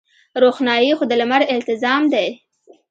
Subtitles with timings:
[0.43, 2.27] روښنايي خو د لمر التزام دی.